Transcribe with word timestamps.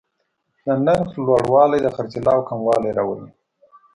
د 0.65 0.67
نرخ 0.85 1.09
لوړوالی 1.25 1.79
د 1.81 1.87
خرڅلاو 1.95 2.47
کموالی 2.49 2.91
راولي. 2.97 3.29